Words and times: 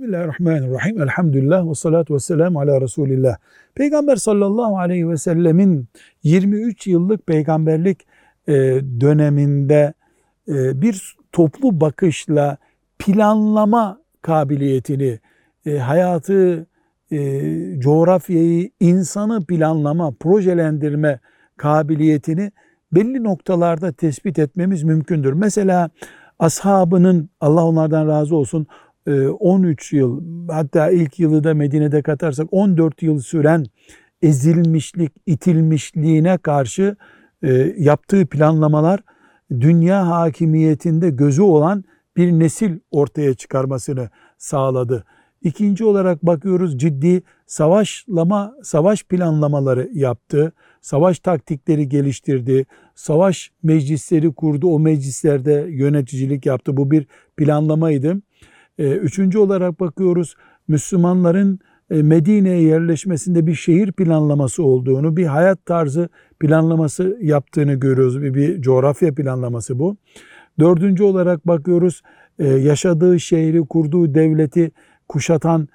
Bismillahirrahmanirrahim. 0.00 1.02
Elhamdülillah 1.02 1.70
ve 1.70 1.74
salatu 1.74 2.14
ve 2.14 2.18
selamu 2.18 2.60
ala 2.60 2.80
Resulillah. 2.80 3.36
Peygamber 3.74 4.16
sallallahu 4.16 4.78
aleyhi 4.78 5.08
ve 5.08 5.16
sellemin 5.16 5.88
23 6.22 6.86
yıllık 6.86 7.26
peygamberlik 7.26 8.06
e, 8.48 8.52
döneminde 9.00 9.94
e, 10.48 10.82
bir 10.82 11.16
toplu 11.32 11.80
bakışla 11.80 12.56
planlama 12.98 14.00
kabiliyetini, 14.22 15.18
e, 15.66 15.78
hayatı, 15.78 16.66
coğrafyayı, 17.78 18.70
insanı 18.80 19.44
planlama, 19.44 20.12
projelendirme 20.20 21.20
kabiliyetini 21.56 22.52
belli 22.92 23.24
noktalarda 23.24 23.92
tespit 23.92 24.38
etmemiz 24.38 24.82
mümkündür. 24.82 25.32
Mesela 25.32 25.90
ashabının 26.38 27.30
Allah 27.40 27.64
onlardan 27.64 28.08
razı 28.08 28.36
olsun 28.36 28.66
13 29.38 29.92
yıl 29.92 30.22
hatta 30.48 30.90
ilk 30.90 31.18
yılı 31.18 31.44
da 31.44 31.54
Medine'de 31.54 32.02
katarsak 32.02 32.48
14 32.50 33.02
yıl 33.02 33.20
süren 33.20 33.66
ezilmişlik, 34.22 35.12
itilmişliğine 35.26 36.38
karşı 36.38 36.96
yaptığı 37.76 38.26
planlamalar 38.26 39.00
dünya 39.50 40.06
hakimiyetinde 40.08 41.10
gözü 41.10 41.42
olan 41.42 41.84
bir 42.16 42.32
nesil 42.32 42.78
ortaya 42.90 43.34
çıkarmasını 43.34 44.10
sağladı. 44.38 45.04
İkinci 45.42 45.84
olarak 45.84 46.26
bakıyoruz 46.26 46.78
ciddi 46.78 47.22
savaşlama, 47.46 48.54
savaş 48.62 49.04
planlamaları 49.04 49.90
yaptı. 49.92 50.52
Savaş 50.80 51.18
taktikleri 51.18 51.88
geliştirdi. 51.88 52.66
Savaş 52.94 53.50
meclisleri 53.62 54.32
kurdu. 54.32 54.68
O 54.68 54.78
meclislerde 54.78 55.66
yöneticilik 55.70 56.46
yaptı. 56.46 56.76
Bu 56.76 56.90
bir 56.90 57.06
planlamaydı. 57.36 58.16
Ee, 58.80 58.90
üçüncü 58.90 59.38
olarak 59.38 59.80
bakıyoruz 59.80 60.34
Müslümanların 60.68 61.58
e, 61.90 62.02
Medine'ye 62.02 62.62
yerleşmesinde 62.62 63.46
bir 63.46 63.54
şehir 63.54 63.92
planlaması 63.92 64.62
olduğunu, 64.62 65.16
bir 65.16 65.26
hayat 65.26 65.66
tarzı 65.66 66.08
planlaması 66.40 67.18
yaptığını 67.22 67.74
görüyoruz. 67.74 68.22
Bir, 68.22 68.34
bir 68.34 68.62
coğrafya 68.62 69.14
planlaması 69.14 69.78
bu. 69.78 69.96
Dördüncü 70.58 71.02
olarak 71.02 71.46
bakıyoruz 71.46 72.02
e, 72.38 72.48
yaşadığı 72.48 73.20
şehri, 73.20 73.60
kurduğu 73.60 74.14
devleti 74.14 74.70
kuşatan 75.08 75.68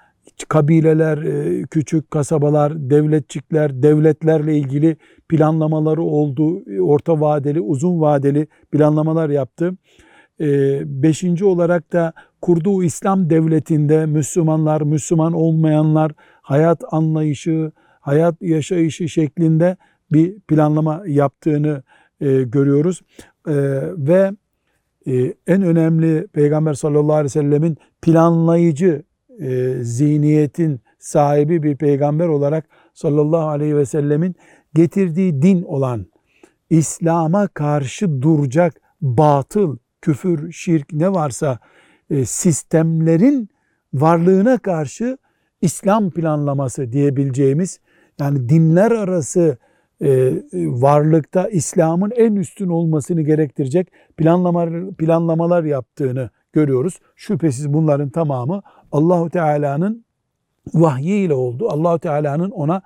kabileler, 0.47 1.17
e, 1.17 1.63
küçük 1.63 2.11
kasabalar, 2.11 2.89
devletçikler, 2.89 3.83
devletlerle 3.83 4.57
ilgili 4.57 4.97
planlamaları 5.29 6.01
oldu. 6.01 6.63
Orta 6.81 7.21
vadeli, 7.21 7.61
uzun 7.61 8.01
vadeli 8.01 8.47
planlamalar 8.71 9.29
yaptı. 9.29 9.73
Beşinci 10.85 11.45
olarak 11.45 11.93
da 11.93 12.13
kurduğu 12.45 12.83
İslam 12.83 13.29
devletinde 13.29 14.05
Müslümanlar, 14.05 14.81
Müslüman 14.81 15.33
olmayanlar 15.33 16.11
hayat 16.41 16.83
anlayışı, 16.91 17.71
hayat 17.99 18.41
yaşayışı 18.41 19.09
şeklinde 19.09 19.77
bir 20.11 20.39
planlama 20.39 21.03
yaptığını 21.07 21.83
e, 22.21 22.43
görüyoruz. 22.43 23.01
E, 23.47 23.53
ve 23.97 24.31
e, 25.07 25.33
en 25.47 25.61
önemli 25.61 26.27
Peygamber 26.27 26.73
sallallahu 26.73 27.13
aleyhi 27.13 27.25
ve 27.25 27.29
sellemin 27.29 27.77
planlayıcı 28.01 29.03
e, 29.39 29.73
zihniyetin 29.81 30.79
sahibi 30.99 31.63
bir 31.63 31.75
peygamber 31.77 32.27
olarak 32.27 32.69
sallallahu 32.93 33.47
aleyhi 33.47 33.75
ve 33.75 33.85
sellemin 33.85 34.35
getirdiği 34.73 35.41
din 35.41 35.63
olan 35.63 36.05
İslam'a 36.69 37.47
karşı 37.47 38.21
duracak 38.21 38.81
batıl, 39.01 39.77
küfür, 40.01 40.51
şirk 40.51 40.93
ne 40.93 41.13
varsa 41.13 41.59
sistemlerin 42.25 43.49
varlığına 43.93 44.57
karşı 44.57 45.17
İslam 45.61 46.11
planlaması 46.11 46.91
diyebileceğimiz 46.91 47.79
yani 48.19 48.49
dinler 48.49 48.91
arası 48.91 49.57
e, 50.01 50.33
varlıkta 50.53 51.47
İslam'ın 51.47 52.11
en 52.11 52.35
üstün 52.35 52.69
olmasını 52.69 53.21
gerektirecek 53.21 53.91
planlamalar, 54.17 54.91
planlamalar 54.91 55.63
yaptığını 55.63 56.29
görüyoruz. 56.53 56.99
Şüphesiz 57.15 57.73
bunların 57.73 58.09
tamamı 58.09 58.61
Allahu 58.91 59.29
Teala'nın 59.29 60.05
vahyiyle 60.73 61.33
oldu. 61.33 61.69
Allahu 61.69 61.99
Teala'nın 61.99 62.51
ona 62.51 62.81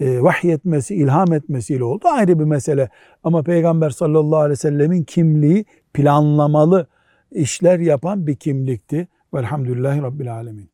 e, 0.00 0.22
vahyetmesi, 0.22 0.94
ilham 0.94 1.32
etmesiyle 1.32 1.84
oldu. 1.84 2.08
Ayrı 2.08 2.38
bir 2.38 2.44
mesele. 2.44 2.88
Ama 3.24 3.42
Peygamber 3.42 3.90
sallallahu 3.90 4.40
aleyhi 4.40 4.50
ve 4.50 4.56
sellemin 4.56 5.02
kimliği 5.02 5.64
planlamalı 5.94 6.86
işler 7.32 7.78
yapan 7.78 8.26
bir 8.26 8.36
kimlikti. 8.36 9.08
Velhamdülillahi 9.34 10.02
Rabbil 10.02 10.34
Alemin. 10.34 10.70